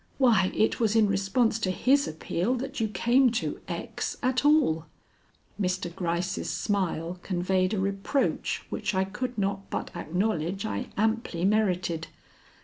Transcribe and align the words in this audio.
Why, 0.17 0.49
it 0.55 0.79
was 0.79 0.95
in 0.95 1.05
response 1.05 1.59
to 1.59 1.69
his 1.69 2.07
appeal 2.07 2.55
that 2.55 2.79
you 2.79 2.87
came 2.87 3.31
to 3.33 3.61
X. 3.67 4.17
at 4.23 4.43
all." 4.43 4.85
Mr. 5.61 5.95
Gryce's 5.95 6.49
smile 6.49 7.19
conveyed 7.21 7.75
a 7.75 7.79
reproach 7.79 8.65
which 8.71 8.95
I 8.95 9.03
could 9.03 9.37
not 9.37 9.69
but 9.69 9.91
acknowledge 9.95 10.65
I 10.65 10.87
amply 10.97 11.45
merited. 11.45 12.07